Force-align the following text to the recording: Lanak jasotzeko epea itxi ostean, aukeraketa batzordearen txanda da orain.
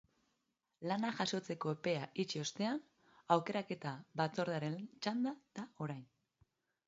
Lanak 0.91 1.17
jasotzeko 1.19 1.73
epea 1.75 2.07
itxi 2.23 2.41
ostean, 2.45 2.79
aukeraketa 3.35 3.93
batzordearen 4.21 4.79
txanda 5.07 5.35
da 5.59 5.67
orain. 5.89 6.03